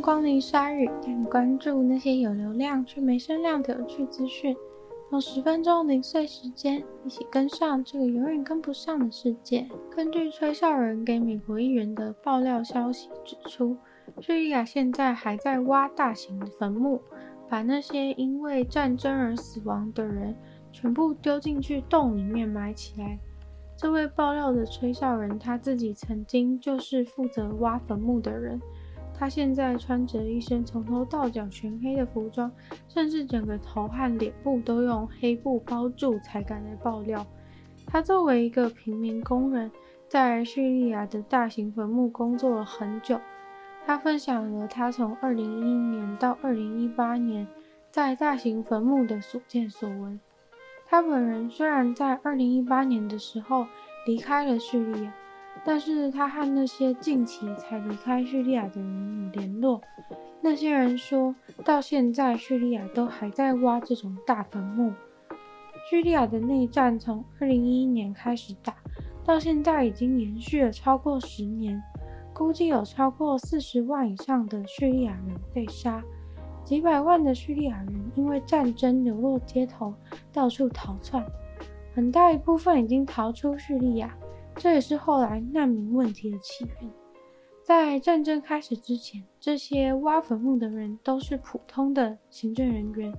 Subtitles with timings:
[0.00, 4.56] 光临鲨鱼，带你关注那些有流量却没声量的有趣资讯。
[5.10, 9.66] 用十分钟零碎时间，一起跟上这个永远跟不上的世界。
[9.90, 13.76] 根据吹哨人给美国议员的爆料消息指出，
[14.20, 17.00] 叙利亚现在还在挖大型坟墓，
[17.48, 20.36] 把那些因为战争而死亡的人
[20.72, 23.18] 全部丢进去洞里面埋起来。
[23.76, 28.60] 这位爆料的吹哨人，他自己曾经就是负责挖坟墓的人。
[29.18, 32.52] 他现在穿着一身从头到脚全黑的服装，
[32.86, 37.26] 甚至整个头和脸部都用黑布包住，才敢来爆料。
[37.86, 39.70] 他作为一个平民工人，
[40.08, 43.20] 在叙利亚的大型坟墓工作了很久。
[43.84, 47.48] 他分享了他从2011年到2018年
[47.90, 50.20] 在大型坟墓的所见所闻。
[50.86, 53.66] 他本人虽然在2018年的时候
[54.06, 55.12] 离开了叙利亚，
[55.68, 59.78] 但是他和那些近期才离开叙利亚的人有联络。
[60.40, 64.94] 那些人说到现在，叙利亚都还在挖这种大坟墓。
[65.90, 68.74] 叙利亚的内战从2011年开始打，
[69.26, 71.78] 到现在已经延续了超过十年，
[72.32, 76.02] 估计有超过四十万以上的叙利亚人被杀。
[76.64, 79.92] 几百万的叙利亚人因为战争流落街头，
[80.32, 81.22] 到处逃窜，
[81.94, 84.16] 很大一部分已经逃出叙利亚，
[84.58, 86.90] 这也是后来难民问题的起源。
[87.62, 93.12] 在战争开始之前，这些挖坟墓的人都是普通的行政人员，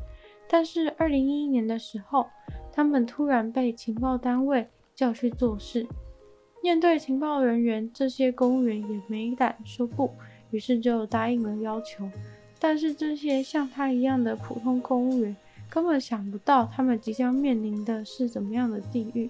[0.50, 2.26] 但是2011年的时候，
[2.72, 5.88] 他们突然被情报单位叫去做事。
[6.62, 10.12] 面对情报人员，这些公务员也没胆说不，
[10.52, 12.10] 于是就答应了要求。
[12.60, 15.34] 但是这些像他一样的普通公务员
[15.70, 19.30] 根本想不到，他们即将面临的是怎么样的地狱。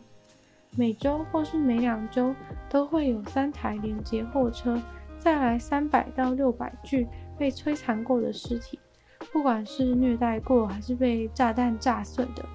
[0.75, 2.33] 每周或是每两周
[2.69, 4.81] 都会有三台连接货车
[5.17, 8.79] 载来三百到六百具被摧残过的尸体，
[9.31, 12.45] 不管是虐待过还是被炸弹炸碎的，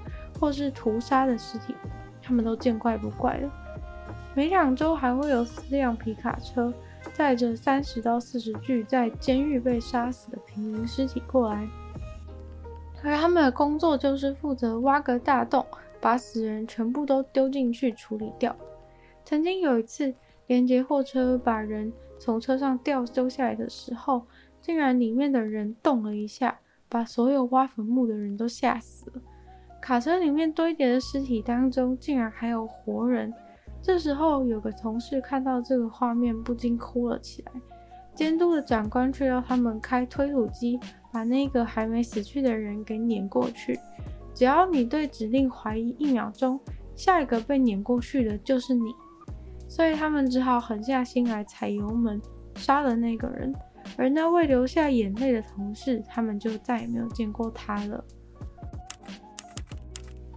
[0.40, 1.74] 或是屠杀的尸体，
[2.22, 3.50] 他们都见怪不怪了。
[4.34, 6.72] 每两周还会有四辆皮卡车。
[7.12, 11.68] 载着三十到四十具在监狱被杀死的平民尸体过来，
[13.04, 15.64] 而他们的工作就是负责挖个大洞，
[16.04, 18.54] 把死人全部都丢进去处理掉。
[19.24, 20.14] 曾经有一次，
[20.48, 24.26] 连接货车把人从车上吊丢下来的时候，
[24.60, 26.60] 竟然里面的人动了一下，
[26.90, 29.22] 把所有挖坟墓的人都吓死了。
[29.80, 33.32] 卡车里面堆叠的尸体当中，竟然还有活人。
[33.80, 37.52] 这时候，有个同事看到这个画面，不禁哭了起来。
[38.14, 40.78] 监督的长官却要他们开推土机，
[41.10, 43.80] 把那个还没死去的人给碾过去。
[44.34, 46.58] 只要你对指令怀疑一秒钟，
[46.96, 48.92] 下一个被碾过去的就是你。
[49.68, 52.20] 所以他们只好狠下心来踩油门，
[52.56, 53.54] 杀了那个人。
[53.96, 58.04] 而那位流下眼泪的同事，他们就再也没有见过他了。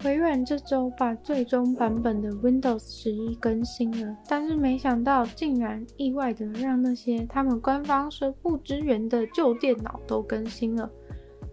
[0.04, 10.88] 微软这周把最终版本的 Windows 11更新了，但是没想到竟然意外的让那些他们官方说不支援的旧电脑都更新了。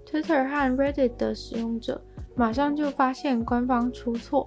[0.05, 1.99] Twitter 和 Reddit 的使用者
[2.35, 4.45] 马上就发现官方出错，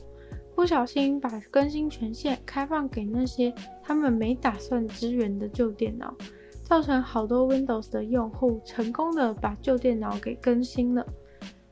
[0.54, 6.14] 不小心把更新权限开放给那些他们没打算支援的旧电脑，
[6.62, 11.06] 造成好多 Windows 的用户成功的把旧电脑给更新了。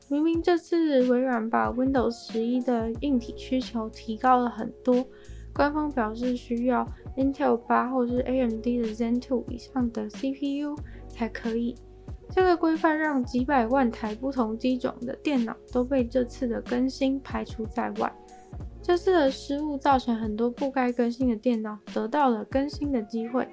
[0.09, 5.05] 明明这次微软把 Windows 11的硬体需求提高了很多，
[5.53, 10.75] 官方表示需要 Intel 8或是 AMD 的 Zen 2以上的 CPU
[11.09, 11.75] 才可以。
[12.29, 18.13] 这个规范让几百万台不同机种的电脑都被这次的更新排除在外。
[18.81, 23.47] 这次的失误造成很多不该更新的电脑得到了更新的机会。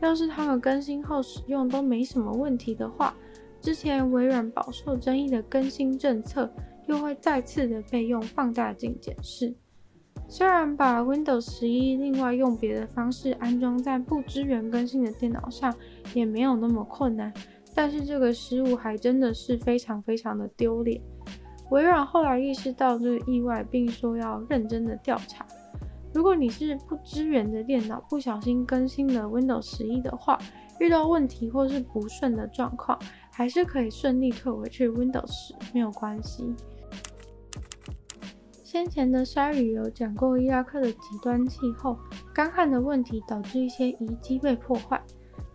[0.00, 3.12] 要是他们更新后使用都没什么问题的话，
[3.60, 6.48] 之前微软饱受争议的更新政策，
[6.86, 9.52] 又会再次的被用放大镜检视。
[10.28, 15.74] 虽然把 Windows 11另外用别的方式安装在不支援更新的电脑上，
[16.14, 17.32] 也没有那么困难，
[17.80, 21.00] 但是这个失误还真的是非常非常的丢脸。
[21.70, 25.46] 微软后来意识到这个意外，并说要认真的调查。
[26.12, 30.36] 如果你是不支援的电脑不小心更新了 Windows 11的话，
[30.80, 32.98] 遇到问题或是不顺的状况，
[33.30, 36.52] 还是可以顺利退回去 Windows 10，没有关系。
[38.64, 41.96] 先前的鲨语有讲过，伊拉克的极端气候、
[42.34, 45.00] 干旱的问题导致一些遗迹被破坏。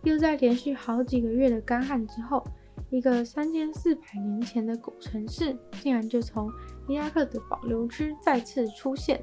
[0.04, 2.44] 又在连续好几个月的干旱之后，
[2.90, 6.50] 一个三千四百年前的古城市竟然就从
[6.86, 9.20] 伊拉克的保留区再次出现。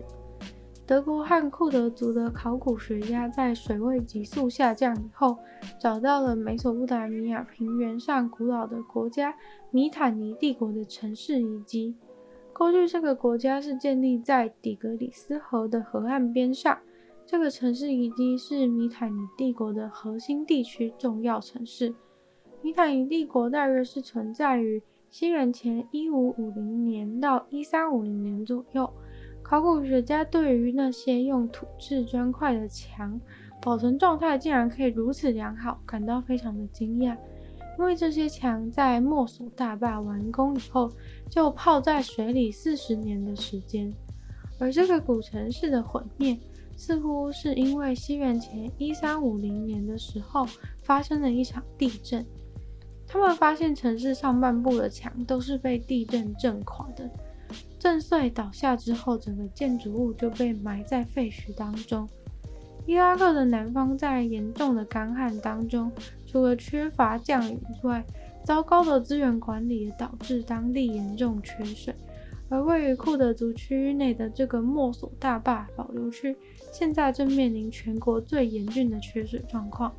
[0.88, 5.38] 德国和库德族的考古学家在水位急速下降以后，
[5.80, 9.34] 找到了美索不达米亚平原上古老的国家
[9.70, 11.96] 米坦尼帝国的城市遗迹。
[12.52, 16.78] 过去，这个国家是建立在底格里斯河的河岸边上。
[17.32, 21.96] 这个城市遗迹是米坦尼帝国的核心地区重要城市。
[22.62, 28.92] 米坦尼帝国大约是存在于西元前一五五零年到一三五零年左右。
[29.42, 33.18] 考古学家对于那些用土制砖块的墙
[33.62, 37.16] 保存状态竟然可以如此良好，感到非常的惊讶。
[37.80, 40.92] 因为这些墙在墨索大坝完工以后
[41.30, 43.90] 就泡在水里四十年的时间，
[44.60, 46.38] 而这个古城市的毁灭
[46.76, 50.48] 似乎是因为西元前一三五零年的时候
[50.82, 52.26] 发生了一场地震。
[53.08, 57.10] 他们发现城市上半部的墙都是被地震震垮的。
[57.78, 62.08] 震碎倒下之后，整个建筑物就被埋在废墟当中。
[62.86, 65.92] 伊拉克的南方在严重的干旱当中，
[66.26, 68.04] 除了缺乏降雨之外，
[68.46, 71.94] 糟糕的资源管理也导致当地严重缺水。
[72.50, 76.36] 而位于库德族区域内的这个墨索大坝保留区，
[76.72, 79.94] 现在正面临全国最严峻的缺水状况。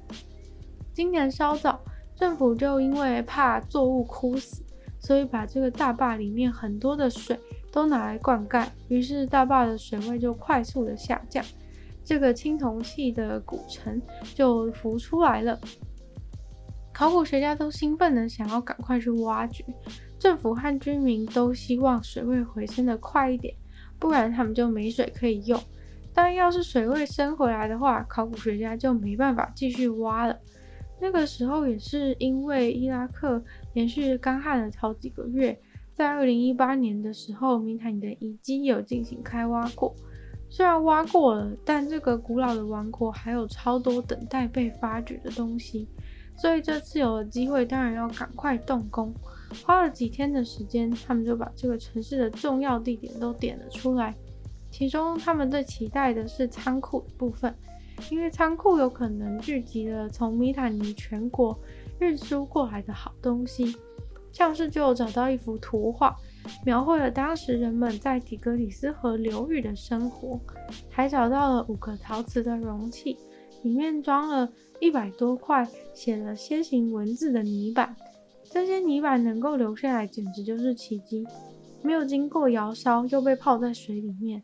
[0.92, 1.80] 今年稍早，
[2.16, 4.62] 政府就因为怕作物枯死，
[4.98, 7.38] 所以把这个大坝里面很多的水。
[7.72, 11.42] 都拿来灌溉，于是大坝的水位就快速的下降，
[12.04, 13.98] 这个青铜器的古城
[14.34, 15.58] 就浮出来了。
[16.92, 19.64] 考古学家都兴奋的想要赶快去挖掘，
[20.18, 23.54] 政府和居民都希望水位回升的快一点，
[23.98, 25.58] 不然他们就没水可以用。
[26.14, 30.38] 但要是水位升回来的话，考古学家就没办法继续挖了。
[31.00, 33.42] 那个时候也是因为伊拉克
[33.72, 35.58] 连续干旱了好几个月。
[35.92, 39.94] 在二零一八年的时候，米坦尼的遗迹有进行开挖过。
[40.48, 45.88] 虽然挖过了，但这个古老的王国还有超多等待被发掘的东西，
[46.36, 49.14] 所以这次有了机会，当然要赶快动工。
[49.66, 54.14] 花了几天的时间，他们就把这个城市的重要地点都点了出来。
[54.72, 57.54] 其中，他们最期待的是仓库部分，
[58.10, 61.56] 因为仓库有可能聚集了从米坦尼全国
[62.00, 63.76] 运输过来的好东西。
[64.32, 66.16] 像是就找到一幅图画，
[66.64, 70.40] 描绘了当时人们在底格里斯河流域的生活，
[70.88, 73.18] 还找到了五个陶瓷的容器，
[73.62, 77.94] 里面装了一百多块写了楔形文字的泥板。
[78.50, 81.26] 这些泥板能够留下来，简直就是奇迹，
[81.82, 84.42] 没有经过窑烧，又被泡在水里面。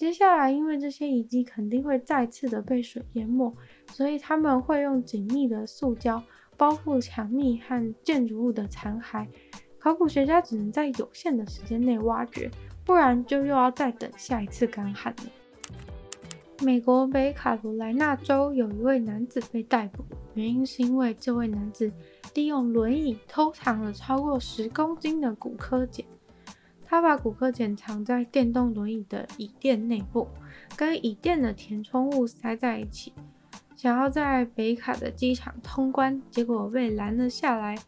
[0.00, 3.54] 接下来，因为这些遗迹肯定会再次的被水淹没，
[3.92, 6.22] 所以他们会用紧密的塑胶。
[6.56, 9.26] 包覆墙壁和建筑物的残骸，
[9.78, 12.50] 考古学家只能在有限的时间内挖掘，
[12.82, 15.24] 不然就又要再等下一次干旱了。
[16.62, 21.92] 美国北卡罗来纳州有一位男子被逮捕，原因是因为这位男子
[22.32, 26.02] 利用轮椅偷藏了超过十公斤的古柯碱。
[26.90, 30.26] 他把古柯碱藏在电动轮椅的椅垫内部，
[30.76, 33.12] 跟椅垫的填充物塞在一起。
[33.76, 37.78] 想要在北卡的机场通关，结果被拦了下来。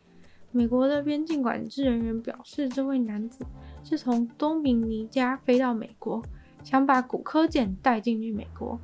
[0.52, 3.44] 美国的边境管制人员表示，这位男子
[3.82, 6.22] 是从多米尼加飞到美国，
[6.62, 8.78] 想把古柯碱带进去美国。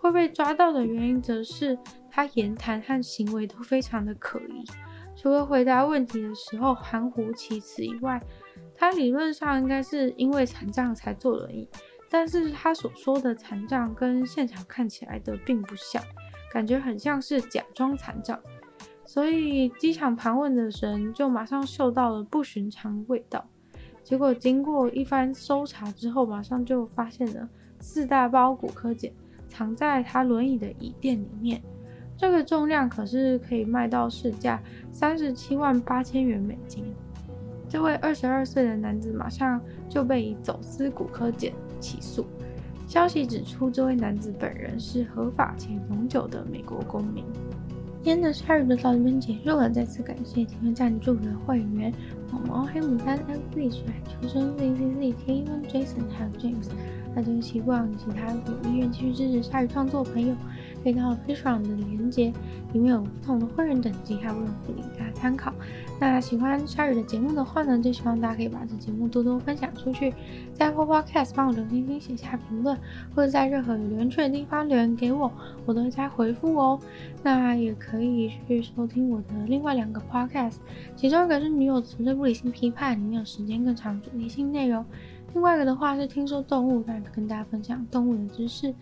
[0.00, 1.78] 会被抓到的原因，则是
[2.10, 4.64] 他言谈和行为都非常的可疑。
[5.14, 8.20] 除了回答问题的时候含糊其辞以外，
[8.80, 11.68] 他理论上应该是因为残障才坐轮椅，
[12.08, 16.02] 但是他所说的残障跟现场看起来的并不像。
[16.50, 18.40] 感觉很像是假装残障，
[19.04, 23.46] 所以机场盘问的人就马上嗅到了不寻常味道。
[24.02, 27.46] 结果经过一番搜查之后，马上就发现了
[27.80, 29.12] 四大包骨科碱
[29.46, 31.60] 藏在他轮椅的椅垫里面。
[32.16, 34.58] 这个重量可是可以卖到市价
[34.90, 36.94] 三十七万八千元美金。
[37.70, 42.26] 这位二十二岁的男子马上就被以走私骨科检起诉。
[42.88, 47.24] 消息指出，这位男子本人是合法且永久的美国公民。
[48.02, 51.94] 今天的鲨鱼就到这边结束了，再次感谢今天赞助的会员：
[52.32, 56.66] 毛毛、黑牡丹、F Z、水海求生、Z Z Z、Kevin、Jason 还有 James。
[57.14, 60.34] 那就希望其他有意愿继续支持鲨鱼创作的朋友，
[60.82, 62.32] 可以到 Patreon 的连接，
[62.72, 65.52] 里面有不同的会员等级还有福利，大家参考。
[66.00, 70.14] 那喜欢鲨鱼的节目的话呢，就希望大家可以把这节目多多分享出去，
[70.54, 72.74] 在或 podcast 帮我留星星、写下评论，
[73.14, 75.30] 或者在任何有留言区的地方留言给我，
[75.66, 76.80] 我都会加回复哦。
[77.22, 80.56] 那也可以去收听我的另外两个 Podcast，
[80.96, 84.82] 其中一个是女友的纯粹不理性批判，里面有时间更长主题性内容。
[85.32, 88.74] 另外一个的话是听说动物，那跟大家分享动物的知识。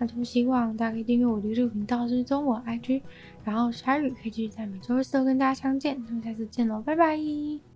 [0.00, 3.02] 那就希望大家可以订阅我的这个频道，追踪我 IG，
[3.44, 6.02] 然后鲨鱼可以继续在每周四都跟大家相见。
[6.08, 7.69] 那么下次见喽，拜拜。